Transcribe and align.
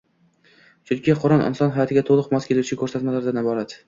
Chunki 0.91 1.13
Qur’on 1.25 1.43
inson 1.47 1.73
hayotiga 1.75 2.03
to‘liq 2.07 2.31
mos 2.37 2.47
keluvchi 2.53 2.79
ko‘rsatmalardan 2.81 3.43
iborat. 3.43 3.77